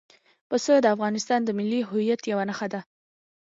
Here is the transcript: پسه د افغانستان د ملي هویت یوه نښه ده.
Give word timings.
پسه 0.49 0.73
د 0.81 0.85
افغانستان 0.95 1.39
د 1.43 1.49
ملي 1.57 1.81
هویت 1.89 2.21
یوه 2.31 2.43
نښه 2.49 2.67
ده. 2.73 2.81